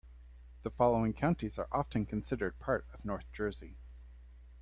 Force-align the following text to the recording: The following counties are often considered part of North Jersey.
The 0.63 0.71
following 0.71 1.13
counties 1.13 1.59
are 1.59 1.67
often 1.71 2.07
considered 2.07 2.57
part 2.57 2.87
of 2.91 3.05
North 3.05 3.31
Jersey. 3.31 3.77